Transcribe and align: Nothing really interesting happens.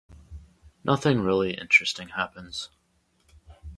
Nothing 0.83 1.21
really 1.21 1.53
interesting 1.53 2.07
happens. 2.07 2.69